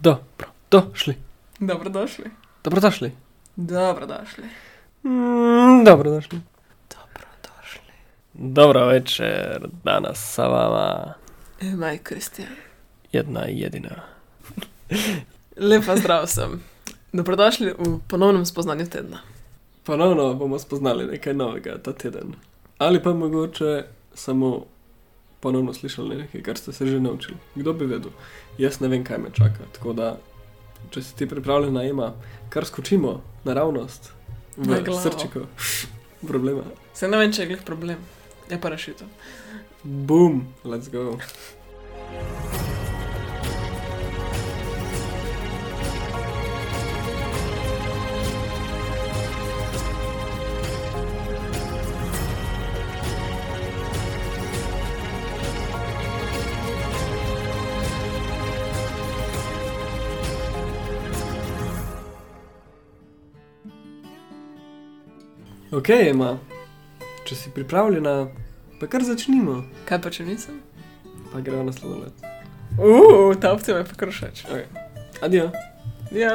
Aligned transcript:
Dobro, 0.00 0.48
došli. 0.70 1.14
Dobrodošli. 1.58 2.24
Dobrodošli. 2.64 3.12
Dobrodošli. 3.56 4.44
Mm, 5.04 5.84
dobrodošli. 5.84 6.40
Dobrodošli. 6.90 7.92
Dobro 8.34 8.86
večer, 8.86 9.68
danas 9.84 10.34
sa 10.34 10.46
vama 10.46 11.14
Maj 11.76 11.98
Kristjan. 11.98 12.48
jedna 13.12 13.40
jedina. 13.48 13.90
Lepa 15.56 15.96
zdrav 15.96 16.26
sem. 16.26 16.62
Dobrodošli 17.12 17.74
v 17.78 17.98
ponovnem 18.08 18.46
spoznanju 18.46 18.86
tedna. 18.86 19.18
Ponovno 19.84 20.34
bomo 20.34 20.58
spoznali 20.58 21.06
nekaj 21.06 21.34
novega 21.34 21.78
ta 21.82 21.92
teden. 21.92 22.34
Ali 22.78 23.02
pa 23.02 23.12
mogoče 23.12 23.84
samo 24.14 24.64
ponovno 25.40 25.72
slišali 25.74 26.16
nekaj, 26.16 26.42
kar 26.42 26.58
ste 26.58 26.72
se 26.72 26.86
že 26.86 27.00
naučili. 27.00 27.36
Kdo 27.54 27.72
bi 27.72 27.86
vedel? 27.86 28.10
Jaz 28.58 28.80
ne 28.80 28.88
vem, 28.88 29.04
kaj 29.04 29.18
me 29.18 29.30
čaka. 29.32 29.64
Tako 29.72 29.92
da, 29.92 30.18
če 30.90 31.02
si 31.02 31.16
ti 31.16 31.28
pripravljena, 31.28 31.84
ima, 31.84 32.12
kar 32.48 32.66
skočimo 32.66 33.20
naravnost 33.44 34.12
Na 34.56 34.76
v 34.76 34.84
glavo. 34.84 35.00
srčiko 35.00 35.46
problema. 36.26 36.62
Se 36.94 37.08
ne 37.08 37.16
vem, 37.16 37.32
če 37.32 37.42
je 37.42 37.48
glih 37.48 37.62
problem. 37.64 37.98
Je 38.50 38.60
pa 38.60 38.68
rešitev. 38.68 39.06
Boom, 39.84 40.42
let's 40.64 40.90
go. 40.92 41.16
Ok, 65.70 65.88
ima. 66.10 66.32
Če 67.22 67.36
si 67.38 67.50
pripravljena, 67.54 68.24
pa 68.80 68.88
kar 68.90 69.04
začnimo. 69.06 69.60
Kaj 69.86 70.00
pa 70.02 70.10
če 70.10 70.24
nisem? 70.26 70.56
Pa 71.30 71.38
gremo 71.46 71.62
na 71.68 71.70
sladoled. 71.70 72.24
Uf, 72.74 73.36
ta 73.38 73.52
opcija 73.54 73.76
me 73.78 73.84
pa 73.86 73.94
kar 74.00 74.10
všeč. 74.10 74.40
Okay. 74.50 74.64
Adijo. 75.22 75.44
Ja. 76.10 76.32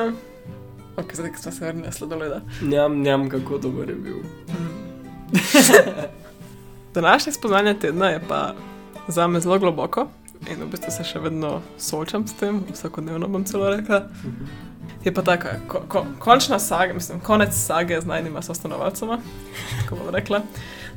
Ok, 0.95 1.11
zdaj, 1.19 1.33
smo 1.41 1.51
se 1.51 1.65
vrnili 1.65 1.83
na 1.83 1.91
sladoleda. 1.91 2.39
Njam, 2.61 2.95
njam, 3.03 3.27
kako 3.29 3.57
dober 3.57 3.91
je 3.91 3.95
bil. 3.95 4.23
Današnje 6.95 7.33
spoznanje 7.35 7.73
tedna 7.73 8.09
je 8.15 8.21
pa 8.29 8.53
za 9.07 9.27
me 9.27 9.43
zelo 9.43 9.59
globoko 9.59 10.07
in 10.47 10.63
v 10.63 10.69
bistvu 10.71 10.95
se 10.95 11.03
še 11.03 11.19
vedno 11.19 11.59
soočam 11.77 12.23
s 12.27 12.39
tem, 12.39 12.63
vsakodnevno 12.71 13.27
bom 13.27 13.43
celo 13.43 13.67
rekla. 13.75 14.05
Je 15.05 15.13
pa 15.13 15.21
tako, 15.21 15.47
ko, 15.67 15.81
ko, 15.87 16.05
končna 16.19 16.59
saga, 16.59 16.93
mislim, 16.93 17.19
konec 17.19 17.53
sage 17.53 18.01
z 18.01 18.05
najnima 18.05 18.41
sostanovalcema, 18.41 19.19
kako 19.83 19.95
bom 19.95 20.15
rekla. 20.15 20.41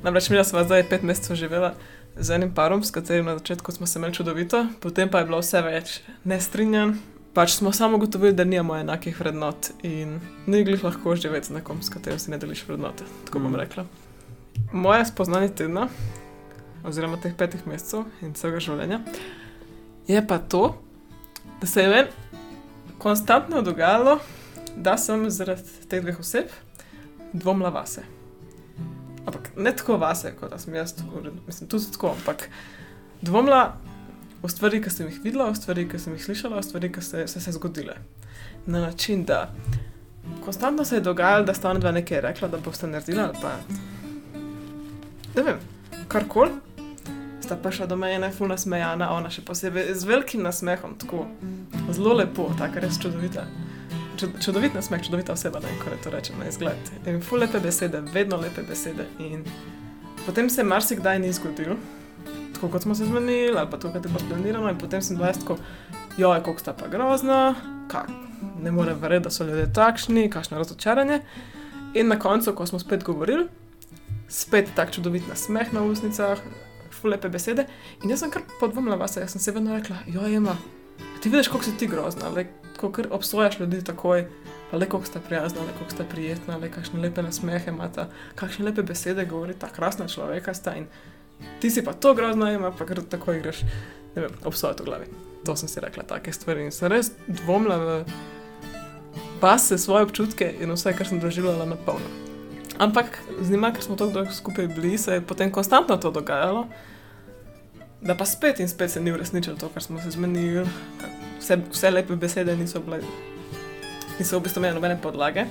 Namreč 0.02 0.30
mi 0.30 0.44
smo 0.44 0.64
zdaj 0.64 0.88
pet 0.88 1.02
mesecev 1.02 1.36
živela 1.36 1.74
z 2.16 2.30
enim 2.30 2.54
parom, 2.54 2.84
s 2.84 2.90
katerim 2.90 3.26
na 3.26 3.38
začetku 3.38 3.72
smo 3.72 3.86
se 3.86 3.98
imeli 3.98 4.14
čudovito, 4.14 4.66
potem 4.80 5.08
pa 5.08 5.18
je 5.18 5.24
bilo 5.24 5.38
vse 5.38 5.60
več 5.62 6.00
nestrinjanj. 6.24 6.92
Pač 7.34 7.52
smo 7.52 7.72
samo 7.72 7.96
ugotovili, 7.96 8.32
da 8.32 8.44
nimamo 8.44 8.76
enakih 8.76 9.20
vrednot 9.20 9.70
in 9.82 10.20
ni 10.46 10.64
glih 10.64 10.84
lahko 10.84 11.16
živeti 11.16 11.46
z 11.46 11.50
nekom, 11.50 11.82
s 11.82 11.88
katerim 11.88 12.18
si 12.18 12.30
ne 12.30 12.38
deliš 12.38 12.64
vrednote, 12.68 13.04
tako 13.24 13.38
bom 13.38 13.52
Mm. 13.52 13.60
rekla. 13.60 13.84
Moje 14.72 15.04
spoznanje 15.06 15.48
tedna, 15.48 15.88
oziroma 16.84 17.20
teh 17.20 17.34
petih 17.34 17.66
mesecev 17.66 18.04
in 18.22 18.32
celega 18.34 18.60
življenja, 18.60 19.00
je 20.08 20.26
pa 20.26 20.38
to, 20.38 20.80
da 21.60 21.66
se 21.66 21.82
je 21.82 21.88
meni 21.88 22.08
konstantno 22.98 23.62
dogajalo, 23.62 24.18
da 24.76 24.96
sem 24.98 25.30
zaradi 25.30 25.86
teh 25.88 26.02
dveh 26.02 26.20
oseb 26.20 26.52
dvomila 27.32 27.70
vase. 27.70 28.02
Ampak 29.26 29.50
ne 29.56 29.72
tako 29.76 29.98
vase, 30.00 30.32
kot 30.40 30.54
sem 30.60 30.74
jaz, 30.74 30.94
mislim, 31.46 31.68
tudi 31.68 31.92
tako, 31.92 32.14
ampak 32.16 32.48
dvomila 33.22 33.76
v 34.42 34.48
stvari, 34.48 34.80
ki 34.82 34.90
sem 34.90 35.08
jih 35.10 35.18
videla, 35.24 35.50
v 35.50 35.58
stvari, 35.58 35.88
ki 35.90 35.98
sem 35.98 36.14
jih 36.14 36.24
slišala, 36.24 36.60
v 36.60 36.68
stvari, 36.68 36.92
ki 36.94 37.02
so 37.02 37.26
se, 37.26 37.40
se 37.40 37.52
zgodile. 37.52 37.98
Na 38.66 38.80
način, 38.80 39.24
da 39.24 39.48
konstantno 40.44 40.84
se 40.84 40.96
je 40.96 41.00
dogajalo, 41.00 41.44
da 41.44 41.54
sta 41.54 41.70
ona 41.70 41.80
dva 41.80 41.92
nekaj 41.92 42.20
rekla, 42.20 42.48
da 42.48 42.62
boste 42.62 42.86
naredila 42.86 43.28
ali 43.28 43.42
pa 43.42 43.56
ne 45.36 45.42
vem, 45.42 45.60
karkoli. 46.08 46.67
Sta 47.40 47.56
pa 47.62 47.70
šla 47.70 47.86
do 47.86 47.96
mene, 47.96 48.30
fulna 48.34 48.56
smejana, 48.58 49.12
ona 49.14 49.30
še 49.30 49.44
posebej 49.46 49.92
z 49.94 50.08
velikim 50.08 50.42
nasmehom, 50.42 50.96
tako 50.98 51.26
zelo 51.94 52.16
lepo, 52.18 52.48
tako 52.58 52.82
res 52.82 52.98
čudovita. 53.02 53.46
Čud, 54.18 54.40
čudovit 54.42 54.74
nasmeh, 54.74 55.02
čudovita 55.06 55.36
oseba, 55.36 55.60
ne, 55.62 55.70
ko 55.78 55.94
to 56.02 56.10
rečem 56.10 56.40
na 56.42 56.48
izgled. 56.50 56.90
In 57.06 57.20
ful 57.22 57.38
lepe 57.38 57.60
besede, 57.62 58.02
vedno 58.12 58.40
lepe 58.42 58.64
besede. 58.66 59.06
In 59.22 59.44
potem 60.26 60.50
se 60.50 60.66
marsikdaj 60.66 61.20
ni 61.22 61.30
zgodilo, 61.32 61.78
tako 62.54 62.72
kot 62.74 62.82
smo 62.82 62.94
se 62.98 63.06
zmenili, 63.06 63.54
ali 63.54 63.70
pa 63.70 63.78
je 63.78 64.00
bilo 64.00 64.24
planirano, 64.28 64.70
in 64.70 64.78
potem 64.78 65.02
sem 65.02 65.16
bila 65.16 65.30
jaz 65.30 65.38
tako, 65.38 65.58
joj, 66.18 66.42
kako 66.42 66.58
sta 66.58 66.74
pa 66.74 66.90
grozna, 66.90 67.54
kak, 67.88 68.10
ne 68.62 68.72
morem 68.74 68.98
verjeti, 68.98 69.24
da 69.24 69.30
so 69.30 69.46
ljudje 69.46 69.72
takšni, 69.72 70.30
kakšno 70.30 70.58
razočaranje. 70.58 71.20
In 71.94 72.08
na 72.08 72.18
koncu, 72.18 72.52
ko 72.52 72.66
smo 72.66 72.78
spet 72.78 73.04
govorili, 73.04 73.46
spet 74.28 74.74
tak 74.74 74.90
čudovit 74.90 75.28
nasmeh 75.28 75.72
na 75.72 75.86
usnicah, 75.86 76.42
ful 76.92 77.10
lepe 77.10 77.28
besede. 77.28 77.66
In 78.02 78.10
jaz 78.10 78.24
sem 78.24 78.30
kar 78.30 78.42
podvomila 78.60 78.96
vas, 78.96 79.16
jaz 79.16 79.32
sem 79.32 79.42
se 79.42 79.52
vedno 79.52 79.76
rekla, 79.76 79.96
joj, 80.06 80.34
ima, 80.40 80.56
ti 81.22 81.28
vidiš, 81.28 81.48
kako 81.48 81.64
si 81.64 81.76
ti 81.76 81.86
grozna, 81.86 82.28
le 82.28 82.46
kako 82.80 83.02
obsojaš 83.10 83.60
ljudi 83.60 83.84
takoj, 83.84 84.26
pa 84.70 84.76
le 84.76 84.86
kako 84.86 85.04
sta 85.04 85.20
prijazna, 85.20 85.60
le 85.60 85.72
kako 85.78 85.90
sta 85.90 86.04
prijetna, 86.04 86.56
le 86.56 86.70
kakšne 86.70 87.00
lepe 87.00 87.22
nasmehe 87.22 87.70
imata, 87.70 88.08
kakšne 88.34 88.64
lepe 88.64 88.82
besede 88.82 89.24
govori 89.24 89.54
ta 89.54 89.68
krasna 89.68 90.08
človeka 90.08 90.54
sta 90.54 90.76
in 90.76 90.86
ti 91.60 91.70
si 91.70 91.84
pa 91.84 91.92
to 91.92 92.14
grozna, 92.14 92.52
ima 92.52 92.70
pa 92.70 92.86
kar 92.86 93.02
takoj 93.10 93.40
greš, 93.40 93.62
ne 94.14 94.22
vem, 94.22 94.38
obsojati 94.44 94.82
v 94.82 94.86
glavi. 94.86 95.06
To 95.46 95.56
sem 95.56 95.68
si 95.68 95.80
rekla, 95.80 96.02
take 96.02 96.32
stvari 96.32 96.64
in 96.66 96.72
sem 96.74 96.90
res 96.92 97.12
dvomila 97.26 97.78
v 97.78 98.04
vase, 99.40 99.78
svoje 99.78 100.08
občutke 100.08 100.54
in 100.60 100.74
vse, 100.74 100.92
kar 100.98 101.06
sem 101.06 101.20
doživljala 101.20 101.66
na 101.66 101.76
polno. 101.76 102.27
Ampak 102.78 103.18
z 103.40 103.50
njima, 103.50 103.72
ker 103.72 103.82
smo 103.82 103.96
tako 103.96 104.12
dolgo 104.12 104.32
skupaj 104.32 104.68
bili, 104.68 104.98
se 104.98 105.18
je 105.18 105.20
potem 105.20 105.50
konstantno 105.52 105.96
to 105.96 106.10
dogajalo, 106.10 106.66
da 108.00 108.14
pa 108.14 108.26
spet 108.26 108.60
in 108.60 108.68
spet 108.68 108.90
se 108.90 109.00
ni 109.00 109.12
uresničilo 109.12 109.56
to, 109.56 109.68
kar 109.74 109.82
smo 109.82 110.00
se 110.00 110.10
zmenili. 110.10 110.66
Vse, 111.40 111.58
vse 111.70 111.90
lepe 111.90 112.16
besede 112.16 112.56
niso 112.56 112.80
bile, 112.80 113.00
niso 114.18 114.38
v 114.38 114.42
bistvu 114.42 114.60
imele 114.60 114.74
nobene 114.74 114.98
podlage. 115.02 115.46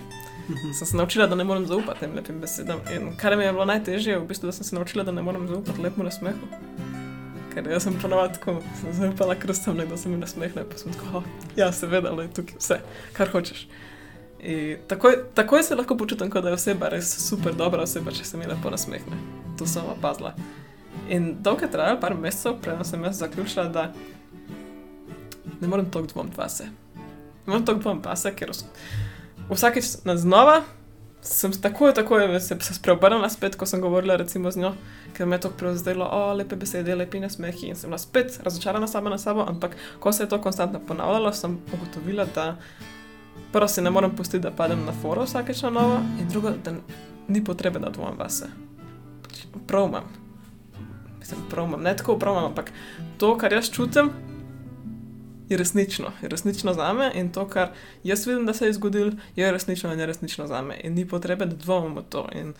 Sem 0.77 0.87
se 0.87 0.97
naučila, 0.97 1.27
da 1.27 1.35
ne 1.35 1.43
morem 1.43 1.65
zaupati 1.65 1.99
tem 1.99 2.15
lepim 2.15 2.39
besedam. 2.39 2.79
In 2.95 3.11
kar 3.17 3.37
mi 3.37 3.43
je 3.43 3.51
bilo 3.51 3.65
najtežje, 3.65 4.13
je 4.13 4.19
v 4.19 4.27
bistvu, 4.27 4.47
da 4.47 4.51
sem 4.51 4.63
se 4.63 4.75
naučila, 4.75 5.03
da 5.03 5.11
ne 5.11 5.21
morem 5.21 5.47
zaupati 5.47 5.81
lepemu 5.81 6.07
nasmehu. 6.07 6.47
Ker 7.53 7.67
jaz 7.67 7.83
sem 7.83 7.99
ponovadi 8.01 8.39
tako 8.39 8.61
sem 8.81 8.93
zaupala 8.93 9.35
krstom, 9.35 9.83
da 9.89 9.97
se 9.97 10.09
mi 10.09 10.17
nasmehne, 10.17 10.63
pa 10.63 10.77
sem 10.77 10.93
tako, 10.93 11.17
oh, 11.17 11.27
ja, 11.59 11.71
seveda, 11.71 12.15
le 12.15 12.29
tukaj 12.31 12.59
vse, 12.61 12.79
kar 13.17 13.31
hočeš. 13.35 13.67
Takoj, 14.87 15.17
takoj 15.33 15.63
se 15.63 15.75
lahko 15.75 15.97
počutim, 15.97 16.29
kot 16.31 16.43
da 16.43 16.53
je 16.53 16.55
oseba 16.55 16.87
res 16.89 17.09
super 17.19 17.55
dobra 17.55 17.83
oseba, 17.83 18.13
če 18.15 18.23
se 18.23 18.37
mi 18.39 18.47
lepo 18.47 18.71
nasmehne. 18.71 19.17
To 19.59 19.67
sem 19.67 19.83
opazila. 19.91 20.31
In 21.11 21.33
dolgo 21.43 21.65
je 21.65 21.71
trajalo, 21.71 21.99
par 21.99 22.15
mesecev, 22.15 22.55
preden 22.63 22.85
sem 22.87 23.03
jaz 23.03 23.19
zaključila, 23.19 23.67
da 23.67 23.91
ne 25.59 25.67
morem 25.67 25.91
toliko 25.91 26.13
dvomiti 26.13 26.39
vase. 26.39 26.69
Ne 26.95 27.51
morem 27.51 27.65
toliko 27.65 27.89
dvomiti 27.89 28.07
vase, 28.07 28.31
ker 28.35 28.55
vs- 28.55 28.65
vsakeč 29.51 29.91
na 30.07 30.15
znova 30.17 30.61
sem 31.21 31.51
takoj, 31.51 31.93
takoj 31.93 32.39
se, 32.39 32.55
se 32.61 32.73
spreobrnila 32.73 33.29
spet, 33.29 33.55
ko 33.55 33.65
sem 33.65 33.81
govorila 33.81 34.15
recimo 34.15 34.51
z 34.51 34.63
njo, 34.63 34.73
ker 35.17 35.27
me 35.27 35.35
je 35.35 35.41
to 35.47 35.51
prevzdelo, 35.59 36.05
o, 36.05 36.33
lepe 36.33 36.55
besede, 36.55 36.95
lepi 36.95 37.19
nasmehi 37.19 37.71
in 37.71 37.75
sem 37.75 37.89
bila 37.89 37.99
spet 37.99 38.39
razočarana 38.43 38.87
sama 38.87 39.09
na 39.09 39.17
sabo, 39.17 39.43
ampak 39.47 39.75
ko 39.99 40.13
se 40.13 40.23
je 40.23 40.29
to 40.29 40.39
konstantno 40.41 40.79
ponavljalo, 40.87 41.33
sem 41.33 41.59
ugotovila, 41.73 42.25
da 42.35 42.53
prvo 43.51 43.67
si 43.67 43.81
ne 43.81 43.91
morem 43.91 44.15
pustiti, 44.15 44.43
da 44.43 44.51
padem 44.51 44.85
na 44.85 44.93
foro 45.01 45.23
vsakeč 45.23 45.61
na 45.61 45.69
novo 45.69 45.99
in 46.19 46.27
drugo, 46.29 46.51
da 46.63 46.73
ni 47.27 47.43
potrebe, 47.43 47.79
da 47.79 47.89
dvomim 47.89 48.19
vase. 48.19 48.45
Prav 49.67 49.87
imam. 49.87 50.03
Mislim, 51.19 51.39
prav 51.49 51.67
imam, 51.67 51.81
ne 51.81 51.95
tako 51.97 52.19
prav 52.19 52.33
imam, 52.33 52.45
ampak 52.45 52.71
to, 53.17 53.37
kar 53.37 53.53
jaz 53.53 53.71
čutim, 53.71 54.09
je 55.49 55.57
resnično, 55.57 56.11
je 56.21 56.29
resnično 56.29 56.73
za 56.73 56.93
me 56.93 57.11
in 57.15 57.31
to, 57.31 57.47
kar 57.47 57.69
jaz 58.03 58.27
vidim, 58.27 58.45
da 58.45 58.53
se 58.53 58.65
je 58.65 58.73
zgodilo, 58.73 59.11
je 59.35 59.51
resnično 59.51 59.93
in 59.93 59.99
je 59.99 60.05
resnično 60.05 60.47
za 60.47 60.61
me. 60.61 60.79
In 60.83 60.93
ni 60.93 61.07
potrebe, 61.07 61.45
da 61.45 61.55
dvomim 61.55 61.95
v 61.95 62.03
to. 62.09 62.27
In 62.35 62.53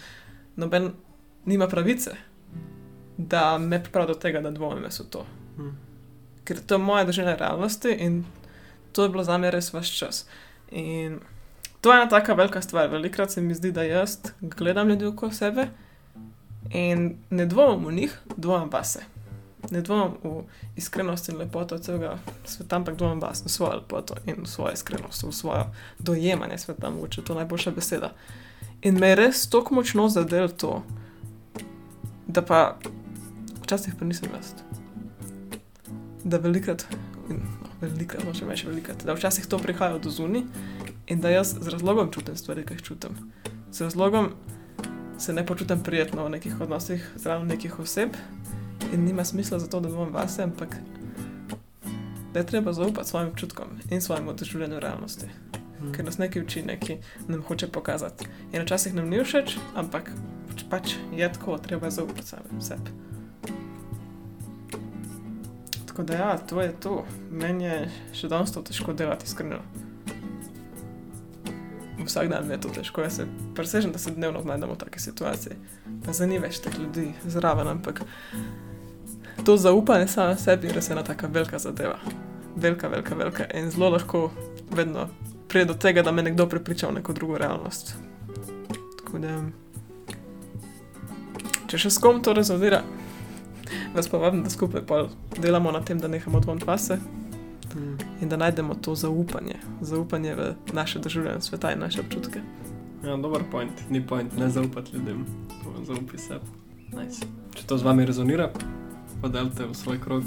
noben 0.56 0.92
nima 1.46 1.68
pravice, 1.68 2.12
da 3.18 3.58
me 3.58 3.84
pripravi 3.84 4.08
do 4.08 4.14
tega, 4.14 4.42
da 4.42 4.52
dvomim 4.52 4.84
jaz 4.84 5.00
v 5.00 5.10
to. 5.10 5.26
Hm. 5.58 5.70
Ker 6.44 6.60
to 6.66 6.76
je 6.76 6.80
moja 6.80 7.04
država 7.04 7.36
realnosti 7.36 7.92
in 7.92 8.24
to 8.92 9.04
je 9.04 9.10
bilo 9.10 9.24
za 9.24 9.38
me 9.38 9.52
res 9.52 9.74
vaš 9.74 9.98
čas. 9.98 10.26
In 10.72 11.19
to 11.81 11.92
je 11.92 12.02
ena 12.02 12.10
taka 12.10 12.34
velika 12.34 12.62
stvar. 12.62 12.90
Velikrat 12.90 13.31
se 13.31 13.42
mi 13.42 13.56
zdi, 13.56 13.72
da 13.72 13.84
jaz 13.84 14.18
gledam 14.42 14.90
ljudi 14.90 15.06
okoli 15.06 15.34
sebe 15.34 15.68
in 16.69 17.18
ne 17.30 17.46
dvomim 17.46 17.88
v 17.88 17.94
njih, 17.94 18.19
dvomim 18.38 18.69
vase. 18.72 19.00
Ne 19.72 19.81
dvomim 19.81 20.18
v 20.24 20.44
iskrenost 20.75 21.30
in 21.30 21.38
lepoto 21.38 21.78
celega 21.78 22.18
sveta, 22.46 22.75
ampak 22.75 22.96
dvomim 22.96 23.22
vas 23.22 23.44
v 23.46 23.50
svojo 23.50 23.75
lepoto 23.75 24.16
in 24.25 24.36
v 24.44 24.48
svojo 24.48 24.74
iskrenost, 24.74 25.24
v 25.24 25.31
svojo 25.31 25.66
dojemanje 26.00 26.58
sveta, 26.58 26.90
mogoče 26.90 27.24
to 27.24 27.34
najboljša 27.34 27.72
beseda. 27.72 28.14
In 28.81 29.00
me 29.00 29.08
je 29.08 29.16
res 29.16 29.50
tako 29.50 29.75
močno 29.75 30.10
zadel 30.10 30.50
to, 30.50 30.84
da 32.28 32.42
pa 32.42 32.78
včasih 33.64 33.96
pa 34.00 34.06
nisem 34.06 34.30
jaz. 34.36 34.54
Da 36.24 36.38
velikrat, 36.38 36.86
in, 37.30 37.42
velikrat, 37.82 38.26
no, 38.26 38.34
še 38.34 38.48
več 38.50 38.66
velikrat, 38.68 39.06
da 39.06 39.16
včasih 39.18 39.48
to 39.50 39.60
prihaja 39.62 39.98
od 39.98 40.08
zunaj 40.12 40.46
in 41.08 41.22
da 41.22 41.32
jaz 41.32 41.56
z 41.56 41.74
razlogom 41.74 42.12
čutim 42.12 42.38
stvari, 42.38 42.66
ki 42.66 42.78
jih 42.78 42.84
čutim. 42.84 43.18
Z 43.72 43.88
razlogom 43.88 44.32
se 45.18 45.34
ne 45.34 45.46
počutim 45.46 45.84
prijetno 45.84 46.26
v 46.26 46.36
nekih 46.38 46.62
odnosih 46.62 47.04
zraven 47.16 47.48
nekih 47.48 47.80
oseb 47.80 48.16
in 48.94 49.06
nima 49.06 49.26
smisla 49.26 49.60
za 49.60 49.68
to, 49.68 49.80
da 49.80 49.90
bom 49.90 50.14
vase, 50.14 50.44
ampak 50.44 50.78
da 52.34 52.40
je 52.40 52.46
treba 52.46 52.74
zaupati 52.74 53.10
svojim 53.10 53.30
občutkom 53.30 53.68
in 53.90 54.02
svojemu 54.02 54.34
doživljanju 54.34 54.80
realnosti. 54.80 55.26
Mm. 55.82 55.92
Ker 55.92 56.06
nas 56.06 56.18
nekaj 56.18 56.42
uči, 56.42 56.62
nekaj 56.64 56.98
nam 57.28 57.42
hoče 57.42 57.68
pokazati. 57.68 58.28
In 58.52 58.62
včasih 58.62 58.94
nam 58.94 59.10
ni 59.10 59.24
všeč, 59.24 59.58
ampak 59.76 60.12
pač 60.70 60.96
je 61.16 61.34
tako, 61.34 61.58
treba 61.58 61.88
je 61.88 61.92
zaupati 61.92 62.28
samim 62.28 62.62
sebi. 62.62 62.92
Tako 65.98 66.08
da 66.08 66.14
ja, 66.14 66.38
to 66.38 66.62
je 66.62 66.74
to. 66.80 67.06
Meni 67.32 67.64
je 67.64 67.78
še 68.14 68.28
danes 68.30 68.52
to 68.54 68.62
težko 68.62 68.94
delati, 68.94 69.26
iskreno. 69.26 69.64
Vsak 72.06 72.30
dan 72.30 72.52
je 72.54 72.60
to 72.62 72.70
težko, 72.70 73.02
jaz 73.02 73.16
se 73.18 73.26
presežem, 73.58 73.96
da 73.96 73.98
se 73.98 74.14
dnevno 74.14 74.44
znajdemo 74.46 74.76
v 74.76 74.78
taki 74.78 75.02
situaciji. 75.02 75.58
Pa 76.06 76.14
za 76.14 76.28
ni 76.30 76.38
več 76.38 76.60
teh 76.62 76.78
ljudi 76.78 77.08
zraven, 77.26 77.72
ampak 77.72 78.04
to 79.42 79.56
zaupanje 79.58 80.06
samo 80.14 80.36
sebi 80.38 80.70
je 80.70 80.76
res 80.78 80.92
ena 80.94 81.02
taka 81.02 81.32
velika 81.34 81.58
zadeva. 81.58 81.98
Velika, 82.56 82.94
velika, 82.94 83.18
velika 83.18 83.50
in 83.58 83.74
zelo 83.74 83.90
lahko 83.96 84.28
vedno 84.70 85.08
pride 85.50 85.72
do 85.74 85.80
tega, 85.82 86.06
da 86.06 86.14
me 86.14 86.28
nekdo 86.30 86.46
prepriča 86.46 86.92
v 86.92 87.00
neko 87.00 87.18
drugo 87.18 87.42
realnost. 87.42 87.96
Tako 89.02 89.26
da, 89.26 89.42
če 91.66 91.82
še 91.88 91.90
s 91.90 92.06
kom 92.06 92.22
to 92.22 92.38
rezonira, 92.38 92.86
vas 93.98 94.08
pa 94.08 94.18
vabim, 94.18 94.44
da 94.44 94.50
skupaj 94.50 94.82
delamo 95.38 95.72
na 95.72 95.82
tem, 95.82 96.00
da 96.00 96.08
nehamo 96.08 96.38
odvon 96.38 96.60
vase 96.66 96.98
Mm. 97.76 97.98
in 98.22 98.30
da 98.30 98.38
najdemo 98.38 98.76
to 98.76 98.96
zaupanje, 98.96 99.56
zaupanje 99.82 100.36
v 100.36 100.54
naše 100.74 101.00
doživljanje 101.00 101.42
sveta 101.42 101.72
in 101.72 101.80
naše 101.80 102.02
občutke. 102.02 102.40
Ja, 103.04 103.18
dober 103.18 103.42
point, 103.52 103.72
ni 103.90 104.08
point, 104.08 104.38
ne 104.38 104.50
zaupati 104.50 104.96
ljudem, 104.96 105.26
zaupi 105.84 106.18
se. 106.18 106.40
Nice. 106.96 107.26
Če 107.56 107.64
to 107.68 107.78
z 107.78 107.84
vami 107.84 108.06
rezonira, 108.06 108.50
pa 109.22 109.28
delite 109.28 109.66
v 109.66 109.76
svoj 109.76 110.00
krog, 110.00 110.24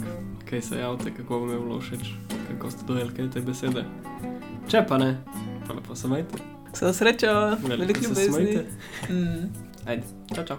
kaj 0.50 0.62
se 0.62 0.78
javite, 0.78 1.14
kako 1.16 1.38
vam 1.38 1.50
je 1.50 1.58
bilo 1.58 1.81
všeč, 1.81 2.12
kako 2.49 2.70
ste 2.70 2.84
dojeli 2.87 3.14
kaj 3.14 3.31
te 3.31 3.40
besede. 3.40 3.84
Če 4.69 4.84
pa 4.88 4.99
ne, 4.99 5.16
pa 5.66 5.75
lepo 5.75 5.94
se 5.96 6.08
majte. 6.08 6.38
Vse 6.73 6.93
srečo, 6.93 7.56
Veliko 7.69 8.00
ljubezni. 8.00 8.62
Mm. 9.11 9.49
Ajde, 9.87 10.02
čau, 10.34 10.44
čau. 10.44 10.56